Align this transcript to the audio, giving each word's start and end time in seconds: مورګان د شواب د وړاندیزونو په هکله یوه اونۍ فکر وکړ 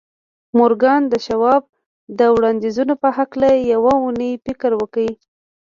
مورګان 0.57 1.01
د 1.09 1.13
شواب 1.25 1.63
د 2.19 2.21
وړاندیزونو 2.35 2.93
په 3.03 3.09
هکله 3.17 3.49
یوه 3.73 3.93
اونۍ 4.03 4.31
فکر 4.45 4.71
وکړ 4.81 5.07